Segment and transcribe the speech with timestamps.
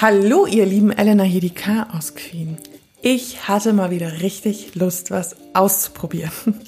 [0.00, 2.56] Hallo, ihr lieben Elena hier, die Chaos Queen.
[3.02, 6.30] Ich hatte mal wieder richtig Lust, was auszuprobieren.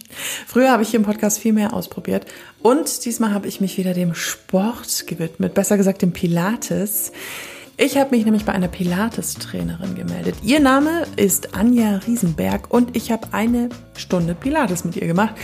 [0.48, 2.26] Früher habe ich hier im Podcast viel mehr ausprobiert
[2.60, 7.12] und diesmal habe ich mich wieder dem Sport gewidmet, besser gesagt dem Pilates.
[7.76, 10.34] Ich habe mich nämlich bei einer Pilates-Trainerin gemeldet.
[10.42, 15.36] Ihr Name ist Anja Riesenberg und ich habe eine Stunde Pilates mit ihr gemacht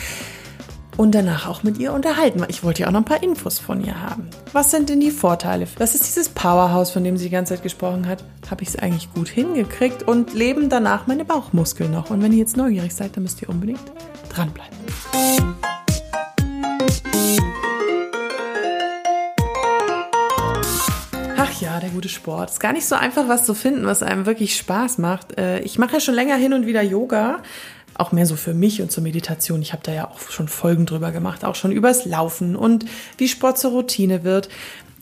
[0.97, 3.59] und danach auch mit ihr unterhalten, weil ich wollte ja auch noch ein paar Infos
[3.59, 4.29] von ihr haben.
[4.53, 5.67] Was sind denn die Vorteile?
[5.79, 8.25] Was ist dieses Powerhouse, von dem sie die ganze Zeit gesprochen hat?
[8.51, 12.11] Habe ich es eigentlich gut hingekriegt und leben danach meine Bauchmuskeln noch?
[12.11, 13.81] Und wenn ihr jetzt neugierig seid, dann müsst ihr unbedingt
[14.33, 14.77] dranbleiben.
[21.39, 22.51] Ach ja, der gute Sport.
[22.51, 25.39] Ist gar nicht so einfach, was zu finden, was einem wirklich Spaß macht.
[25.39, 27.43] Äh, ich mache ja schon länger hin und wieder Yoga,
[27.99, 29.63] auch mehr so für mich und zur Meditation.
[29.63, 32.87] Ich habe da ja auch schon Folgen drüber gemacht, auch schon übers Laufen und
[33.19, 34.49] wie Sport zur Routine wird.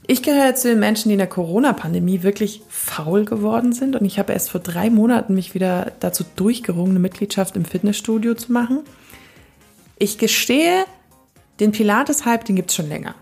[0.06, 4.18] Ich gehöre zu den Menschen, die in der Corona-Pandemie wirklich faul geworden sind und ich
[4.18, 8.80] habe erst vor drei Monaten mich wieder dazu durchgerungen, eine Mitgliedschaft im Fitnessstudio zu machen.
[9.98, 10.84] Ich gestehe,
[11.60, 13.14] den Pilates-Hype, den gibt es schon länger.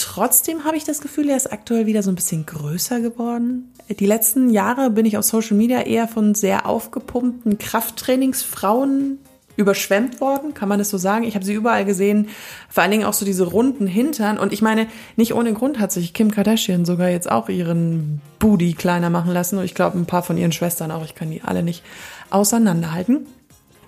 [0.00, 3.74] Trotzdem habe ich das Gefühl, er ist aktuell wieder so ein bisschen größer geworden.
[3.88, 9.18] Die letzten Jahre bin ich auf Social Media eher von sehr aufgepumpten Krafttrainingsfrauen
[9.56, 11.24] überschwemmt worden, kann man das so sagen.
[11.24, 12.28] Ich habe sie überall gesehen,
[12.68, 14.38] vor allen Dingen auch so diese runden Hintern.
[14.38, 18.74] Und ich meine, nicht ohne Grund hat sich Kim Kardashian sogar jetzt auch ihren Booty
[18.74, 19.58] kleiner machen lassen.
[19.58, 21.04] Und ich glaube, ein paar von ihren Schwestern auch.
[21.04, 21.82] Ich kann die alle nicht
[22.30, 23.26] auseinanderhalten.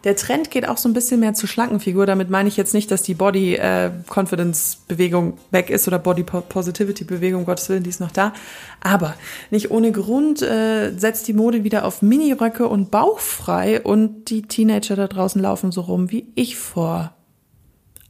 [0.04, 2.06] Der Trend geht auch so ein bisschen mehr zur schlanken Figur.
[2.06, 6.22] Damit meine ich jetzt nicht, dass die Body äh, Confidence Bewegung weg ist oder Body
[6.22, 8.32] Positivity Bewegung, Gottes Willen, die ist noch da.
[8.80, 9.14] Aber
[9.50, 14.96] nicht ohne Grund äh, setzt die Mode wieder auf Miniröcke und bauchfrei und die Teenager
[14.96, 17.12] da draußen laufen so rum wie ich vor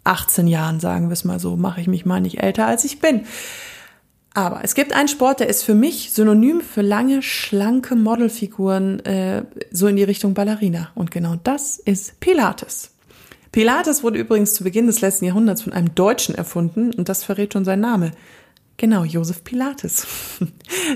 [0.05, 1.57] 18 Jahren, sagen wir es mal so.
[1.57, 3.27] Mache ich mich mal nicht älter als ich bin.
[4.33, 9.45] Aber es gibt einen Sport, der ist für mich synonym für lange, schlanke Modelfiguren, äh,
[9.73, 10.91] so in die Richtung Ballerina.
[10.95, 12.93] Und genau das ist Pilates.
[13.51, 17.53] Pilates wurde übrigens zu Beginn des letzten Jahrhunderts von einem Deutschen erfunden und das verrät
[17.53, 18.13] schon sein Name.
[18.77, 20.07] Genau, Josef Pilates.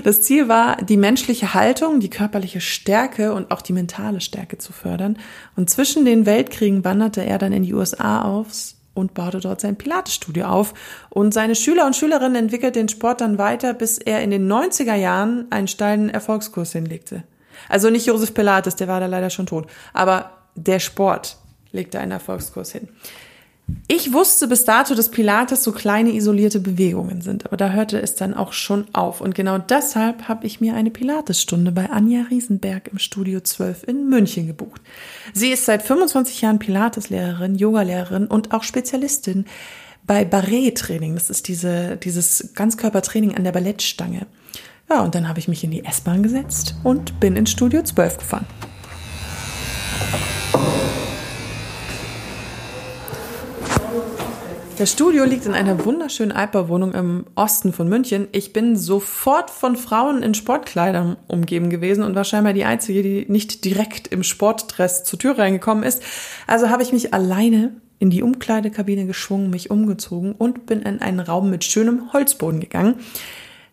[0.03, 4.73] Das Ziel war, die menschliche Haltung, die körperliche Stärke und auch die mentale Stärke zu
[4.73, 5.17] fördern.
[5.55, 9.75] Und zwischen den Weltkriegen wanderte er dann in die USA aufs und baute dort sein
[9.75, 10.73] Pilatesstudio auf.
[11.11, 14.95] Und seine Schüler und Schülerinnen entwickelten den Sport dann weiter, bis er in den 90er
[14.95, 17.23] Jahren einen steilen Erfolgskurs hinlegte.
[17.69, 21.37] Also nicht Josef Pilates, der war da leider schon tot, aber der Sport
[21.71, 22.89] legte einen Erfolgskurs hin.
[23.87, 28.15] Ich wusste bis dato, dass Pilates so kleine isolierte Bewegungen sind, aber da hörte es
[28.15, 29.21] dann auch schon auf.
[29.21, 34.07] Und genau deshalb habe ich mir eine Pilatesstunde bei Anja Riesenberg im Studio 12 in
[34.07, 34.81] München gebucht.
[35.33, 39.45] Sie ist seit 25 Jahren Pilateslehrerin, Yogalehrerin und auch Spezialistin
[40.05, 41.15] bei Barré-Training.
[41.15, 44.27] Das ist diese, dieses Ganzkörpertraining an der Ballettstange.
[44.89, 48.17] Ja, und dann habe ich mich in die S-Bahn gesetzt und bin ins Studio 12
[48.19, 48.45] gefahren.
[54.77, 58.27] Das Studio liegt in einer wunderschönen Altbauwohnung im Osten von München.
[58.33, 63.25] Ich bin sofort von Frauen in Sportkleidern umgeben gewesen und war scheinbar die Einzige, die
[63.29, 66.03] nicht direkt im Sportdress zur Tür reingekommen ist.
[66.45, 71.21] Also habe ich mich alleine in die Umkleidekabine geschwungen, mich umgezogen und bin in einen
[71.21, 72.95] Raum mit schönem Holzboden gegangen.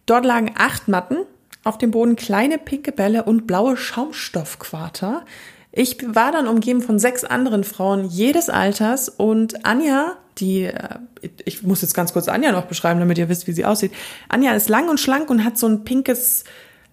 [0.07, 1.17] Dort lagen acht Matten,
[1.65, 5.25] auf dem Boden kleine pinke Bälle und blaue Schaumstoffquater.
[5.73, 10.99] Ich war dann umgeben von sechs anderen Frauen jedes Alters und Anja, die, äh,
[11.45, 13.93] ich muss jetzt ganz kurz Anja noch beschreiben, damit ihr wisst, wie sie aussieht.
[14.29, 16.45] Anja ist lang und schlank und hat so ein pinkes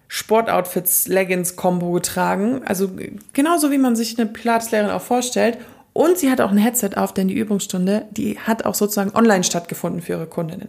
[0.08, 2.90] Sportoutfits Leggings Combo getragen, also
[3.32, 5.58] genauso wie man sich eine Pilateslehrerin auch vorstellt.
[5.92, 9.44] Und sie hat auch ein Headset auf, denn die Übungsstunde, die hat auch sozusagen online
[9.44, 10.68] stattgefunden für ihre Kundinnen.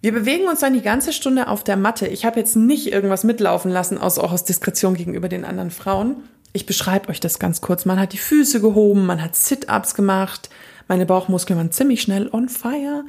[0.00, 2.06] Wir bewegen uns dann die ganze Stunde auf der Matte.
[2.06, 6.16] Ich habe jetzt nicht irgendwas mitlaufen lassen, aus, auch aus Diskretion gegenüber den anderen Frauen.
[6.52, 7.84] Ich beschreibe euch das ganz kurz.
[7.84, 10.50] Man hat die Füße gehoben, man hat Sit-ups gemacht,
[10.88, 13.04] meine Bauchmuskeln waren ziemlich schnell on fire.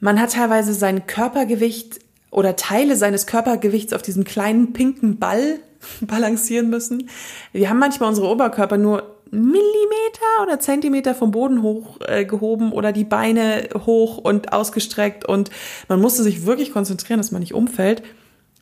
[0.00, 5.58] Man hat teilweise sein Körpergewicht oder Teile seines Körpergewichts auf diesem kleinen pinken Ball
[6.00, 7.08] balancieren müssen.
[7.52, 13.04] Wir haben manchmal unsere Oberkörper nur Millimeter oder Zentimeter vom Boden hoch äh, oder die
[13.04, 15.50] Beine hoch und ausgestreckt und
[15.88, 18.02] man musste sich wirklich konzentrieren, dass man nicht umfällt.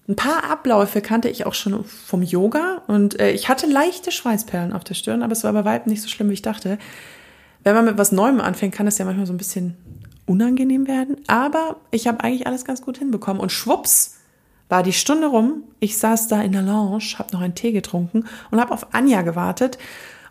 [0.09, 4.73] Ein paar Abläufe kannte ich auch schon vom Yoga und äh, ich hatte leichte Schweißperlen
[4.73, 6.79] auf der Stirn, aber es war bei weitem nicht so schlimm, wie ich dachte.
[7.63, 9.77] Wenn man mit was Neuem anfängt, kann es ja manchmal so ein bisschen
[10.27, 14.17] unangenehm werden, aber ich habe eigentlich alles ganz gut hinbekommen und schwupps
[14.69, 15.65] war die Stunde rum.
[15.81, 19.23] Ich saß da in der Lounge, habe noch einen Tee getrunken und habe auf Anja
[19.23, 19.79] gewartet.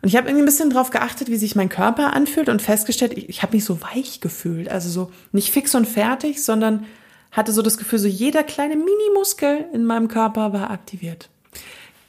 [0.02, 3.18] Und ich habe irgendwie ein bisschen drauf geachtet, wie sich mein Körper anfühlt und festgestellt,
[3.18, 4.70] ich, ich habe mich so weich gefühlt.
[4.70, 6.86] Also so nicht fix und fertig, sondern
[7.32, 11.30] hatte so das Gefühl, so jeder kleine Minimuskel in meinem Körper war aktiviert.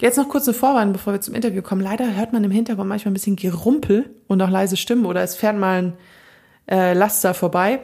[0.00, 1.82] Jetzt noch kurz eine Vorwarnung, bevor wir zum Interview kommen.
[1.82, 5.36] Leider hört man im Hintergrund manchmal ein bisschen Gerumpel und auch leise Stimmen oder es
[5.36, 5.92] fährt mal ein
[6.70, 7.80] äh, Laster vorbei.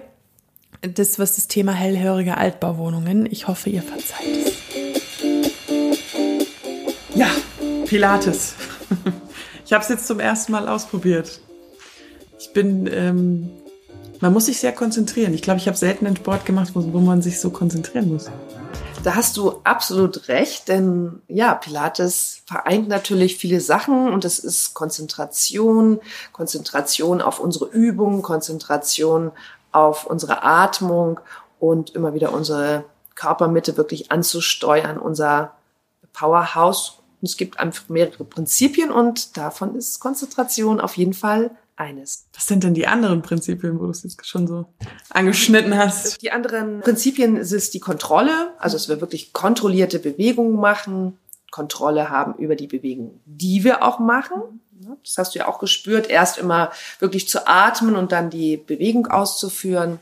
[0.81, 3.27] Das was das Thema hellhörige Altbauwohnungen.
[3.31, 4.53] Ich hoffe, ihr verzeiht es.
[7.15, 7.29] Ja,
[7.87, 8.55] Pilates.
[9.65, 11.41] Ich habe es jetzt zum ersten Mal ausprobiert.
[12.39, 13.51] Ich bin, ähm,
[14.21, 15.35] man muss sich sehr konzentrieren.
[15.35, 18.31] Ich glaube, ich habe selten einen Sport gemacht, wo, wo man sich so konzentrieren muss.
[19.07, 24.75] Da hast du absolut recht, denn ja, Pilates vereint natürlich viele Sachen und es ist
[24.75, 26.01] Konzentration,
[26.33, 29.31] Konzentration auf unsere Übung, Konzentration
[29.71, 31.21] auf unsere Atmung
[31.61, 32.83] und immer wieder unsere
[33.15, 35.53] Körpermitte wirklich anzusteuern, unser
[36.13, 36.99] Powerhouse.
[37.23, 42.27] Es gibt einfach mehrere Prinzipien und davon ist Konzentration auf jeden Fall eines.
[42.35, 44.67] Was sind denn die anderen Prinzipien, wo du es jetzt schon so
[45.11, 46.23] angeschnitten hast?
[46.23, 51.19] Die anderen Prinzipien ist die Kontrolle, also dass wir wirklich kontrollierte Bewegungen machen,
[51.51, 54.61] Kontrolle haben über die Bewegungen, die wir auch machen.
[55.03, 59.07] Das hast du ja auch gespürt, erst immer wirklich zu atmen und dann die Bewegung
[59.07, 59.99] auszuführen.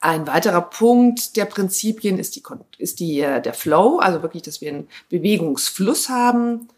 [0.00, 2.42] Ein weiterer Punkt der Prinzipien ist, die,
[2.78, 6.68] ist die, äh, der Flow, also wirklich, dass wir einen Bewegungsfluss haben.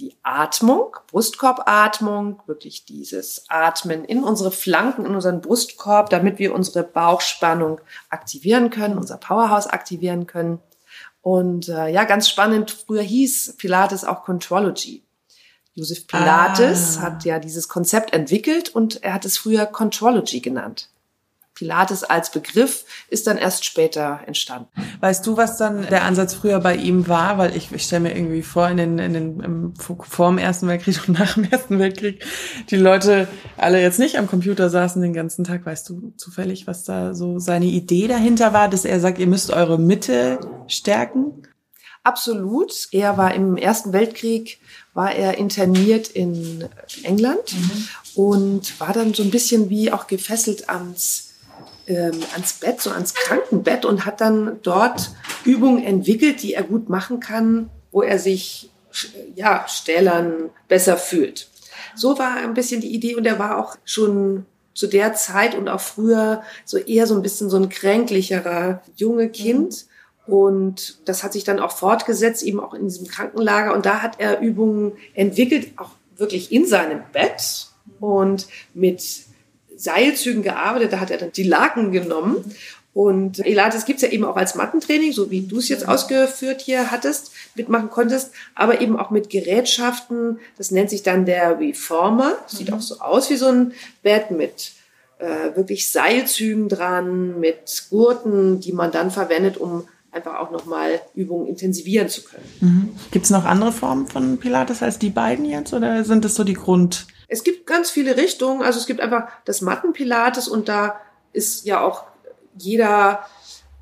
[0.00, 6.82] Die Atmung, Brustkorbatmung, wirklich dieses Atmen in unsere Flanken, in unseren Brustkorb, damit wir unsere
[6.82, 10.58] Bauchspannung aktivieren können, unser Powerhouse aktivieren können.
[11.20, 15.04] Und äh, ja, ganz spannend, früher hieß Pilates auch Contrology.
[15.74, 17.02] Josef Pilates ah.
[17.02, 20.88] hat ja dieses Konzept entwickelt und er hat es früher Contrology genannt.
[21.60, 24.70] Pilates als Begriff ist dann erst später entstanden.
[25.00, 27.36] Weißt du, was dann der Ansatz früher bei ihm war?
[27.36, 30.68] Weil ich, ich stelle mir irgendwie vor, in den, in den, im, vor dem Ersten
[30.68, 32.24] Weltkrieg und nach dem Ersten Weltkrieg,
[32.70, 33.28] die Leute
[33.58, 35.66] alle jetzt nicht am Computer saßen den ganzen Tag.
[35.66, 39.50] Weißt du zufällig, was da so seine Idee dahinter war, dass er sagt, ihr müsst
[39.50, 41.42] eure Mitte stärken?
[42.02, 42.88] Absolut.
[42.90, 44.60] Er war im Ersten Weltkrieg,
[44.94, 46.66] war er interniert in
[47.02, 47.88] England mhm.
[48.14, 51.29] und war dann so ein bisschen wie auch gefesselt ans
[51.90, 55.10] ähm, ans Bett, so ans Krankenbett und hat dann dort
[55.44, 58.70] Übungen entwickelt, die er gut machen kann, wo er sich
[59.34, 61.48] ja, stählern besser fühlt.
[61.96, 65.68] So war ein bisschen die Idee und er war auch schon zu der Zeit und
[65.68, 69.86] auch früher so eher so ein bisschen so ein kränklicherer junge Kind.
[70.26, 73.74] Und das hat sich dann auch fortgesetzt, eben auch in diesem Krankenlager.
[73.74, 77.66] Und da hat er Übungen entwickelt, auch wirklich in seinem Bett
[77.98, 79.02] und mit
[79.80, 82.44] Seilzügen gearbeitet, da hat er dann die Laken genommen.
[82.92, 86.90] Und Elates gibt's ja eben auch als Mattentraining, so wie du es jetzt ausgeführt hier
[86.90, 90.40] hattest, mitmachen konntest, aber eben auch mit Gerätschaften.
[90.58, 92.34] Das nennt sich dann der Reformer.
[92.48, 92.74] Sieht mhm.
[92.74, 93.72] auch so aus wie so ein
[94.02, 94.72] Bett mit
[95.18, 101.46] äh, wirklich Seilzügen dran, mit Gurten, die man dann verwendet, um einfach auch nochmal Übungen
[101.46, 102.44] intensivieren zu können.
[102.60, 102.88] Mhm.
[103.12, 106.54] Gibt's noch andere Formen von Pilates als die beiden jetzt oder sind das so die
[106.54, 107.06] Grund?
[107.30, 108.62] Es gibt ganz viele Richtungen.
[108.62, 111.00] Also es gibt einfach das Mattenpilates und da
[111.32, 112.04] ist ja auch
[112.58, 113.24] jeder,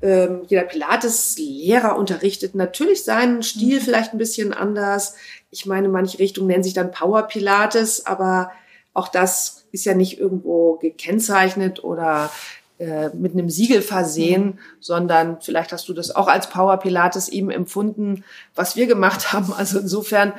[0.03, 3.83] ähm, jeder Pilates-Lehrer unterrichtet natürlich seinen Stil mhm.
[3.83, 5.15] vielleicht ein bisschen anders.
[5.49, 8.51] Ich meine, manche Richtungen nennen sich dann Power Pilates, aber
[8.93, 12.29] auch das ist ja nicht irgendwo gekennzeichnet oder
[12.77, 14.57] äh, mit einem Siegel versehen, mhm.
[14.79, 18.23] sondern vielleicht hast du das auch als Power Pilates eben empfunden,
[18.53, 19.53] was wir gemacht haben.
[19.53, 20.33] Also insofern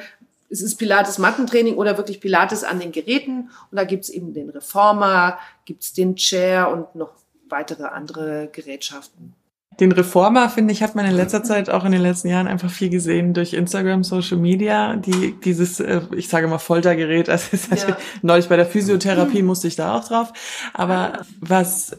[0.50, 3.50] es ist Pilates Mattentraining oder wirklich Pilates an den Geräten.
[3.70, 7.12] Und da gibt's eben den Reformer, gibt's den Chair und noch
[7.48, 9.34] weitere andere Gerätschaften.
[9.78, 12.70] Den Reformer, finde ich, hat man in letzter Zeit auch in den letzten Jahren einfach
[12.70, 17.96] viel gesehen durch Instagram, Social Media, die dieses, äh, ich sage mal Foltergerät, also ja.
[18.20, 20.32] neulich bei der Physiotherapie musste ich da auch drauf.
[20.74, 21.96] Aber was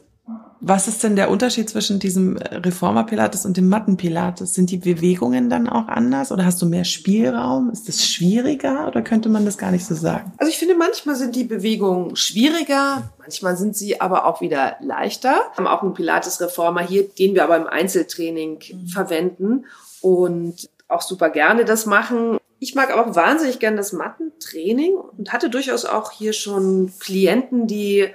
[0.64, 4.54] was ist denn der Unterschied zwischen diesem Reformer-Pilates und dem Matten-Pilates?
[4.54, 7.72] Sind die Bewegungen dann auch anders oder hast du mehr Spielraum?
[7.72, 10.32] Ist es schwieriger oder könnte man das gar nicht so sagen?
[10.38, 15.34] Also ich finde, manchmal sind die Bewegungen schwieriger, manchmal sind sie aber auch wieder leichter.
[15.34, 18.88] Wir haben auch einen Pilates-Reformer hier, den wir aber im Einzeltraining mhm.
[18.88, 19.66] verwenden
[20.00, 22.38] und auch super gerne das machen.
[22.60, 27.66] Ich mag aber auch wahnsinnig gerne das Mattentraining und hatte durchaus auch hier schon Klienten,
[27.66, 28.10] die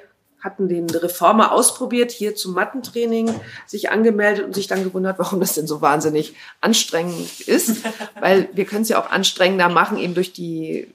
[0.47, 3.35] hatten den Reformer ausprobiert, hier zum Mattentraining
[3.67, 7.85] sich angemeldet und sich dann gewundert, warum das denn so wahnsinnig anstrengend ist.
[8.21, 10.89] Weil wir können es ja auch anstrengender machen, eben durch die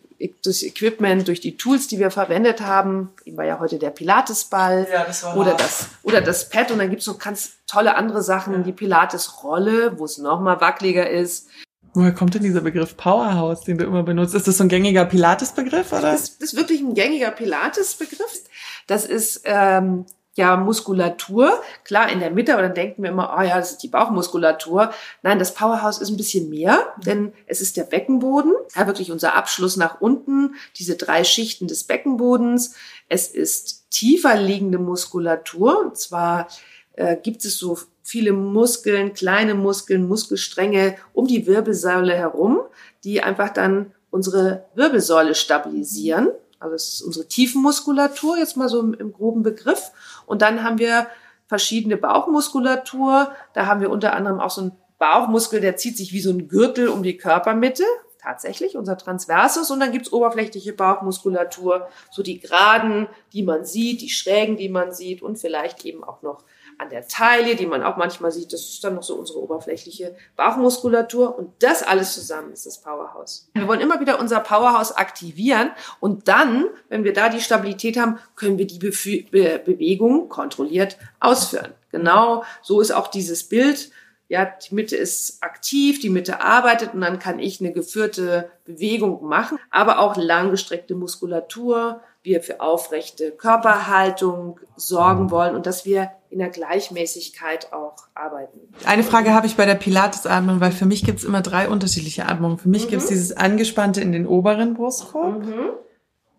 [0.43, 3.09] das Equipment, durch die Tools, die wir verwendet haben.
[3.25, 6.89] Eben war ja heute der Pilatesball ja, das oder das oder das Pad und dann
[6.89, 11.49] gibt's noch ganz tolle andere Sachen, die Pilatesrolle, wo es noch mal wackeliger ist.
[11.93, 14.33] Woher kommt denn dieser Begriff Powerhouse, den du immer benutzt?
[14.33, 16.11] Ist das so ein gängiger Pilates-Begriff, oder?
[16.11, 18.43] Das ist wirklich ein gängiger Pilates-Begriff.
[18.87, 20.05] Das ist ähm,
[20.35, 21.61] ja Muskulatur.
[21.83, 24.91] Klar, in der Mitte, aber dann denken wir immer, oh ja, das ist die Bauchmuskulatur.
[25.21, 29.35] Nein, das Powerhouse ist ein bisschen mehr, denn es ist der Beckenboden, ja, wirklich unser
[29.35, 32.75] Abschluss nach unten, diese drei Schichten des Beckenbodens.
[33.09, 36.47] Es ist tiefer liegende Muskulatur, und zwar
[36.93, 42.61] äh, gibt es so viele Muskeln, kleine Muskeln, Muskelstränge um die Wirbelsäule herum,
[43.03, 46.29] die einfach dann unsere Wirbelsäule stabilisieren.
[46.59, 49.91] Also das ist unsere Tiefenmuskulatur, jetzt mal so im, im groben Begriff.
[50.25, 51.07] Und dann haben wir
[51.47, 53.31] verschiedene Bauchmuskulatur.
[53.53, 56.47] Da haben wir unter anderem auch so einen Bauchmuskel, der zieht sich wie so ein
[56.47, 57.83] Gürtel um die Körpermitte.
[58.21, 59.71] Tatsächlich, unser Transversus.
[59.71, 64.93] Und dann gibt's oberflächliche Bauchmuskulatur, so die Geraden, die man sieht, die Schrägen, die man
[64.93, 66.43] sieht und vielleicht eben auch noch
[66.81, 68.51] an der Taille, die man auch manchmal sieht.
[68.51, 71.37] Das ist dann noch so unsere oberflächliche Bauchmuskulatur.
[71.37, 73.49] Und das alles zusammen ist das Powerhouse.
[73.53, 75.71] Wir wollen immer wieder unser Powerhouse aktivieren.
[75.99, 78.91] Und dann, wenn wir da die Stabilität haben, können wir die Be
[79.31, 81.73] Be Bewegung kontrolliert ausführen.
[81.91, 83.91] Genau so ist auch dieses Bild.
[84.27, 89.25] Ja, die Mitte ist aktiv, die Mitte arbeitet und dann kann ich eine geführte Bewegung
[89.27, 96.39] machen, aber auch langgestreckte Muskulatur, wir für aufrechte Körperhaltung sorgen wollen und dass wir in
[96.39, 98.59] der Gleichmäßigkeit auch arbeiten.
[98.85, 102.25] Eine Frage habe ich bei der Pilates-Atmung, weil für mich gibt es immer drei unterschiedliche
[102.25, 102.57] Atmungen.
[102.57, 102.89] Für mich mhm.
[102.89, 105.43] gibt es dieses angespannte in den oberen Brustkorb.
[105.43, 105.71] Mhm.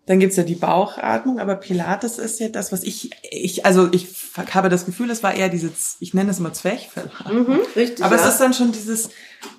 [0.05, 4.09] Dann gibt's ja die Bauchatmung, aber Pilates ist ja das, was ich, ich, also ich
[4.53, 7.09] habe das Gefühl, es war eher diese, ich nenne es immer Zwerchfell.
[7.31, 8.03] Mhm, richtig.
[8.03, 8.21] Aber ja.
[8.21, 9.11] es ist dann schon dieses,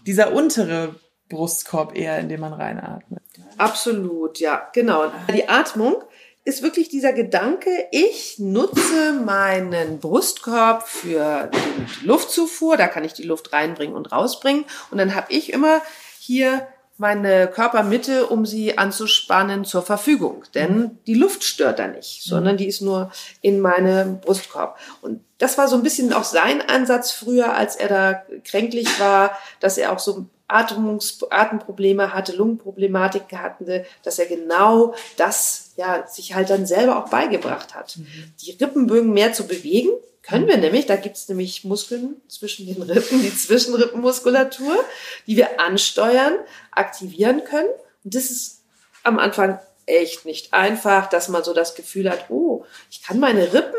[0.06, 0.96] dieser untere
[1.30, 3.22] Brustkorb eher, in dem man reinatmet.
[3.56, 5.10] Absolut, ja, genau.
[5.32, 5.96] Die Atmung
[6.44, 13.22] ist wirklich dieser Gedanke, ich nutze meinen Brustkorb für die Luftzufuhr, da kann ich die
[13.22, 15.80] Luft reinbringen und rausbringen und dann habe ich immer
[16.18, 20.44] hier meine Körpermitte, um sie anzuspannen, zur Verfügung.
[20.54, 20.98] Denn mhm.
[21.06, 23.10] die Luft stört da nicht, sondern die ist nur
[23.40, 24.78] in meinem Brustkorb.
[25.00, 29.36] Und das war so ein bisschen auch sein Ansatz früher, als er da kränklich war,
[29.58, 36.34] dass er auch so Atmungs Atemprobleme hatte, Lungenproblematik hatte, dass er genau das ja sich
[36.34, 37.96] halt dann selber auch beigebracht hat.
[37.96, 38.06] Mhm.
[38.42, 39.90] Die Rippenbögen mehr zu bewegen,
[40.22, 44.82] können wir nämlich, da gibt's nämlich Muskeln zwischen den Rippen, die Zwischenrippenmuskulatur,
[45.26, 46.34] die wir ansteuern,
[46.70, 47.68] aktivieren können.
[48.04, 48.62] Und das ist
[49.02, 53.52] am Anfang echt nicht einfach, dass man so das Gefühl hat, oh, ich kann meine
[53.52, 53.74] Rippen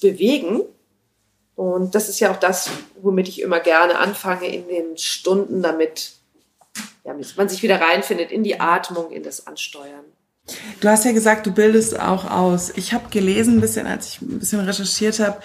[0.00, 0.62] bewegen,
[1.56, 2.70] und das ist ja auch das,
[3.00, 6.12] womit ich immer gerne anfange in den Stunden, damit
[7.04, 10.04] ja, man sich wieder reinfindet in die Atmung, in das Ansteuern.
[10.80, 12.72] Du hast ja gesagt, du bildest auch aus.
[12.76, 15.38] Ich habe gelesen, ein bisschen, als ich ein bisschen recherchiert habe,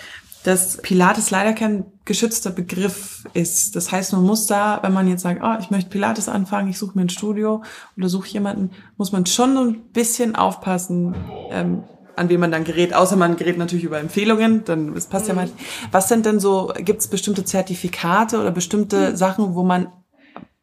[0.43, 3.75] dass Pilates leider kein geschützter Begriff ist.
[3.75, 6.77] Das heißt, man muss da, wenn man jetzt sagt, oh, ich möchte Pilates anfangen, ich
[6.77, 7.63] suche mir ein Studio
[7.95, 11.15] oder suche jemanden, muss man schon ein bisschen aufpassen,
[11.51, 11.83] ähm,
[12.21, 15.29] an wen man dann gerät, außer man gerät natürlich über Empfehlungen, dann das passt mhm.
[15.29, 15.49] ja mal.
[15.91, 19.15] Was sind denn so, gibt es bestimmte Zertifikate oder bestimmte mhm.
[19.17, 19.87] Sachen, wo man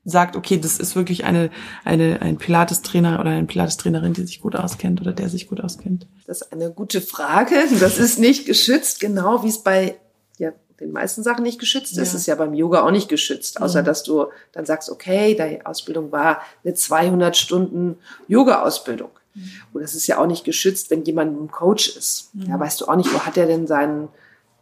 [0.04, 1.50] sagt, okay, das ist wirklich eine,
[1.84, 6.06] eine, ein Pilates-Trainer oder eine Pilates-Trainerin, die sich gut auskennt oder der sich gut auskennt?
[6.26, 7.54] Das ist eine gute Frage.
[7.78, 9.96] Das ist nicht geschützt, genau wie es bei
[10.38, 12.02] ja, den meisten Sachen nicht geschützt ja.
[12.02, 12.08] ist.
[12.08, 13.82] Es ist ja beim Yoga auch nicht geschützt, außer ja.
[13.82, 17.98] dass du dann sagst, okay, deine Ausbildung war eine 200 Stunden
[18.28, 19.10] Yoga-Ausbildung.
[19.38, 19.50] Mhm.
[19.72, 22.30] Und das ist ja auch nicht geschützt, wenn jemand ein Coach ist.
[22.34, 22.46] Mhm.
[22.46, 24.08] Ja, weißt du auch nicht, wo hat er denn seinen,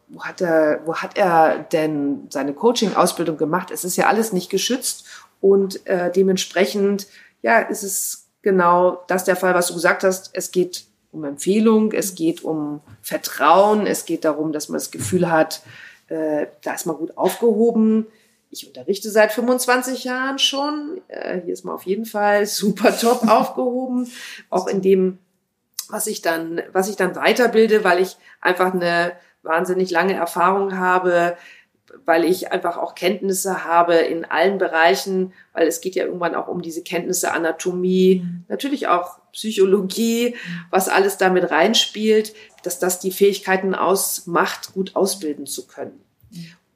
[0.08, 3.70] wo hat er, wo hat er denn seine Coaching-Ausbildung gemacht?
[3.70, 5.06] Es ist ja alles nicht geschützt
[5.40, 7.06] und äh, dementsprechend,
[7.42, 10.30] ja, ist es genau das der Fall, was du gesagt hast.
[10.32, 15.30] Es geht um Empfehlung, es geht um Vertrauen, es geht darum, dass man das Gefühl
[15.30, 15.62] hat,
[16.08, 18.06] äh, da ist man gut aufgehoben
[18.50, 21.00] ich unterrichte seit 25 Jahren schon.
[21.08, 24.10] Äh, hier ist man auf jeden Fall super top aufgehoben.
[24.50, 25.18] Auch in dem,
[25.88, 29.12] was ich dann, was ich dann weiterbilde, weil ich einfach eine
[29.42, 31.36] wahnsinnig lange Erfahrung habe,
[32.04, 36.48] weil ich einfach auch Kenntnisse habe in allen Bereichen, weil es geht ja irgendwann auch
[36.48, 38.44] um diese Kenntnisse Anatomie, mhm.
[38.48, 40.34] natürlich auch Psychologie,
[40.70, 46.00] was alles damit reinspielt, dass das die Fähigkeiten ausmacht, gut ausbilden zu können.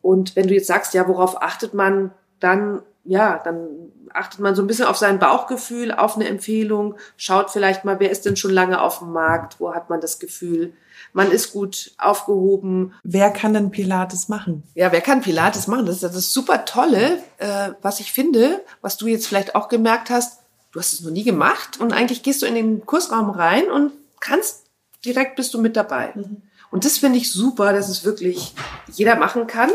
[0.02, 3.68] Und wenn du jetzt sagst, ja, worauf achtet man, dann, ja, dann
[4.12, 8.10] achtet man so ein bisschen auf sein Bauchgefühl, auf eine Empfehlung, schaut vielleicht mal, wer
[8.10, 10.72] ist denn schon lange auf dem Markt, wo hat man das Gefühl,
[11.12, 12.94] man ist gut aufgehoben.
[13.02, 14.62] Wer kann denn Pilates machen?
[14.74, 15.86] Ja, wer kann Pilates machen?
[15.86, 20.10] Das ist das super Tolle, äh, was ich finde, was du jetzt vielleicht auch gemerkt
[20.10, 20.40] hast.
[20.72, 23.92] Du hast es noch nie gemacht und eigentlich gehst du in den Kursraum rein und
[24.20, 24.66] kannst
[25.04, 26.12] direkt bist du mit dabei.
[26.14, 26.42] Mhm.
[26.70, 28.54] Und das finde ich super, dass es wirklich
[28.92, 29.70] jeder machen kann.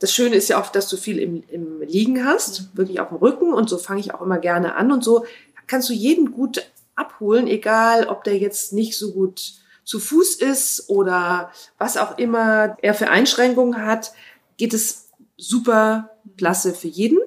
[0.00, 2.78] Das Schöne ist ja auch, dass du viel im, im Liegen hast, mhm.
[2.78, 3.52] wirklich auf dem Rücken.
[3.52, 4.90] Und so fange ich auch immer gerne an.
[4.90, 5.24] Und so
[5.66, 6.66] kannst du jeden gut
[6.96, 9.52] abholen, egal ob der jetzt nicht so gut
[9.84, 14.12] zu Fuß ist oder was auch immer er für Einschränkungen hat,
[14.56, 17.18] geht es super klasse für jeden.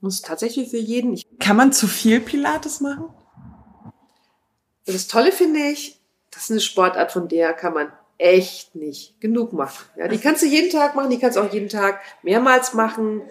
[0.00, 1.14] Muss tatsächlich für jeden.
[1.14, 3.06] Ich Kann man zu viel Pilates machen?
[4.86, 5.98] das Tolle finde ich,
[6.30, 9.84] das ist eine Sportart, von der kann man echt nicht genug machen.
[9.96, 13.22] Ja, die kannst du jeden Tag machen, die kannst du auch jeden Tag mehrmals machen,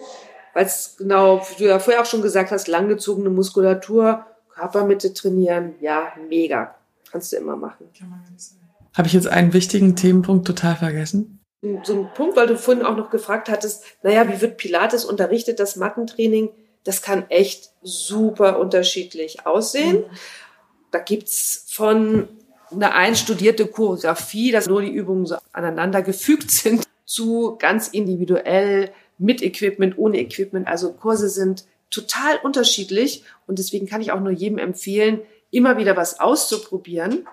[0.52, 5.74] weil es genau, wie du ja vorher auch schon gesagt hast, langgezogene Muskulatur, Körpermitte trainieren,
[5.80, 6.74] ja, mega.
[7.10, 7.88] Kannst du immer machen.
[8.96, 11.40] Habe ich jetzt einen wichtigen Themenpunkt total vergessen?
[11.82, 15.58] So ein Punkt, weil du vorhin auch noch gefragt hattest, naja, wie wird Pilates unterrichtet,
[15.58, 16.50] das Mattentraining?
[16.84, 19.98] Das kann echt super unterschiedlich aussehen.
[19.98, 20.16] Mhm.
[20.90, 22.28] Da gibt's von
[22.70, 29.42] eine einstudierte Choreografie, dass nur die Übungen so aneinander gefügt sind, zu ganz individuell mit
[29.42, 30.66] Equipment, ohne Equipment.
[30.66, 35.96] Also Kurse sind total unterschiedlich und deswegen kann ich auch nur jedem empfehlen, immer wieder
[35.96, 37.26] was auszuprobieren.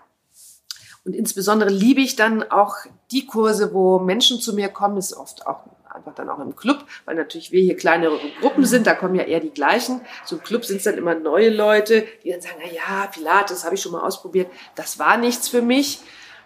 [1.04, 2.76] Und insbesondere liebe ich dann auch
[3.12, 6.86] die Kurse, wo Menschen zu mir kommen, ist oft auch einfach dann auch im Club,
[7.06, 10.02] weil natürlich wir hier kleinere Gruppen sind, da kommen ja eher die gleichen.
[10.26, 13.64] So im Club sind es dann immer neue Leute, die dann sagen, na ja, Pilates
[13.66, 16.00] habe ich schon mal ausprobiert, das war nichts für mich.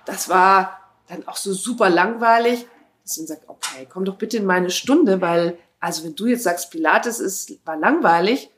[0.06, 2.68] Das war dann auch so super langweilig.
[3.04, 6.72] Deswegen sagt, okay, komm doch bitte in meine Stunde, weil, also wenn du jetzt sagst,
[6.72, 8.50] Pilates ist, war langweilig,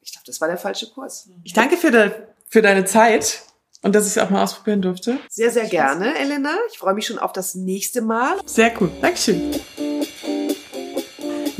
[0.00, 1.28] ich glaube, das war der falsche Kurs.
[1.44, 2.10] Ich danke für, de,
[2.48, 3.42] für deine Zeit.
[3.82, 5.18] Und dass ich es auch mal ausprobieren durfte.
[5.30, 6.54] Sehr, sehr gerne, Elena.
[6.70, 8.38] Ich freue mich schon auf das nächste Mal.
[8.44, 8.90] Sehr cool.
[9.00, 9.54] Dankeschön.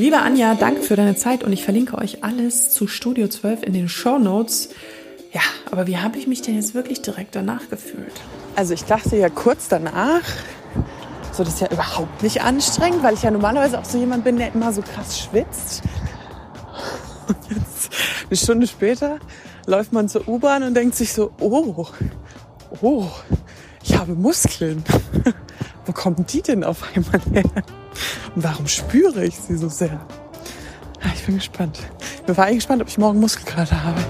[0.00, 3.75] Liebe Anja, danke für deine Zeit und ich verlinke euch alles zu Studio 12 in
[3.75, 4.71] den Show Notes.
[5.30, 8.14] Ja, aber wie habe ich mich denn jetzt wirklich direkt danach gefühlt?
[8.57, 10.23] Also ich dachte ja kurz danach,
[11.33, 14.38] so das ist ja überhaupt nicht anstrengend, weil ich ja normalerweise auch so jemand bin,
[14.38, 15.83] der immer so krass schwitzt.
[17.28, 17.92] Und jetzt,
[18.26, 19.19] eine Stunde später,
[19.66, 21.87] läuft man zur U-Bahn und denkt sich so, oh,
[22.80, 23.07] oh,
[23.83, 24.83] ich habe Muskeln.
[25.85, 27.64] Wo kommen die denn auf einmal her?
[28.35, 30.07] Und warum spüre ich sie so sehr?
[31.14, 31.78] Ich bin gespannt.
[32.26, 34.00] Ich vor allem gespannt, ob ich morgen Muskelkater habe.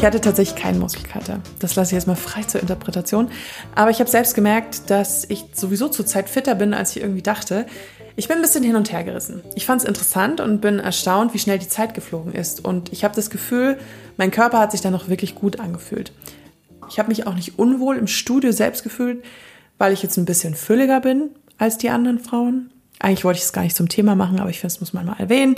[0.00, 1.40] Ich hatte tatsächlich keinen Muskelkater.
[1.58, 3.30] Das lasse ich jetzt mal frei zur Interpretation.
[3.74, 7.66] Aber ich habe selbst gemerkt, dass ich sowieso zurzeit fitter bin, als ich irgendwie dachte.
[8.16, 9.42] Ich bin ein bisschen hin und her gerissen.
[9.56, 12.64] Ich fand es interessant und bin erstaunt, wie schnell die Zeit geflogen ist.
[12.64, 13.78] Und ich habe das Gefühl,
[14.16, 16.12] mein Körper hat sich da noch wirklich gut angefühlt.
[16.88, 19.22] Ich habe mich auch nicht unwohl im Studio selbst gefühlt,
[19.80, 22.70] weil ich jetzt ein bisschen fülliger bin als die anderen Frauen.
[22.98, 25.06] Eigentlich wollte ich es gar nicht zum Thema machen, aber ich finde, es muss man
[25.06, 25.54] mal erwähnen.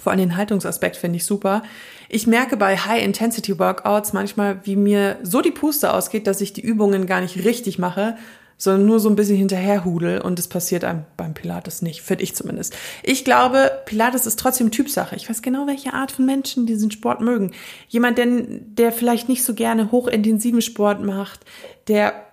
[0.00, 1.62] Vor allem den Haltungsaspekt finde ich super.
[2.08, 7.06] Ich merke bei High-Intensity-Workouts manchmal, wie mir so die Puste ausgeht, dass ich die Übungen
[7.06, 8.16] gar nicht richtig mache,
[8.56, 12.34] sondern nur so ein bisschen hinterherhudel und das passiert einem beim Pilates nicht, finde ich
[12.34, 12.74] zumindest.
[13.04, 15.14] Ich glaube, Pilates ist trotzdem Typsache.
[15.14, 17.52] Ich weiß genau, welche Art von Menschen diesen Sport mögen.
[17.86, 21.44] Jemand, der, der vielleicht nicht so gerne hochintensiven Sport macht,
[21.86, 22.27] der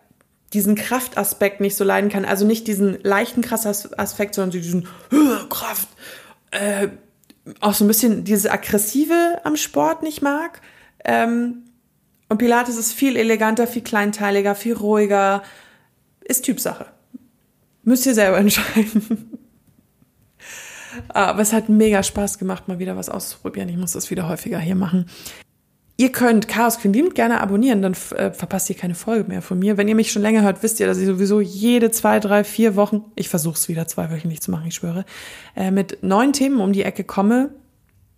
[0.53, 4.87] diesen Kraftaspekt nicht so leiden kann, also nicht diesen leichten Kraftaspekt, sondern diesen
[5.49, 5.89] Kraft,
[6.51, 6.89] äh,
[7.59, 10.61] auch so ein bisschen dieses aggressive am Sport nicht mag.
[11.03, 11.63] Ähm,
[12.29, 15.43] und Pilates ist viel eleganter, viel kleinteiliger, viel ruhiger,
[16.21, 16.87] ist Typsache.
[17.83, 19.39] Müsst ihr selber entscheiden.
[21.09, 23.69] Aber es hat mega Spaß gemacht, mal wieder was auszuprobieren.
[23.69, 25.07] Ich muss das wieder häufiger hier machen.
[25.97, 29.59] Ihr könnt Chaos Queen liebend gerne abonnieren, dann äh, verpasst ihr keine Folge mehr von
[29.59, 29.77] mir.
[29.77, 32.75] Wenn ihr mich schon länger hört, wisst ihr, dass ich sowieso jede zwei, drei, vier
[32.75, 35.05] Wochen, ich versuche es wieder zweiwöchentlich zu machen, ich schwöre,
[35.55, 37.51] äh, mit neuen Themen um die Ecke komme.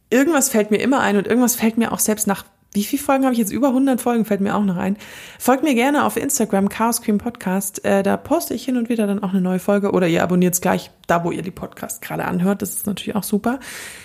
[0.10, 2.46] Irgendwas fällt mir immer ein und irgendwas fällt mir auch selbst nach
[2.78, 3.52] wie viele Folgen habe ich jetzt?
[3.52, 4.98] Über 100 Folgen fällt mir auch noch ein.
[5.40, 7.84] Folgt mir gerne auf Instagram, Chaos Cream Podcast.
[7.84, 9.94] Äh, da poste ich hin und wieder dann auch eine neue Folge.
[9.94, 12.62] Oder ihr abonniert es gleich da, wo ihr die Podcast gerade anhört.
[12.62, 13.60] Das ist natürlich auch super.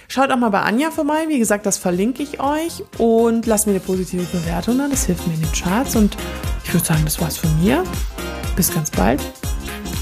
[0.09, 1.27] Schaut auch mal bei Anja vorbei.
[1.29, 2.83] Wie gesagt, das verlinke ich euch.
[2.97, 4.89] Und lasst mir eine positive Bewertung da.
[4.89, 5.95] Das hilft mir in den Charts.
[5.95, 6.17] Und
[6.65, 7.85] ich würde sagen, das war's von mir.
[8.57, 9.21] Bis ganz bald.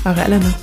[0.04, 0.54] Eure Elena.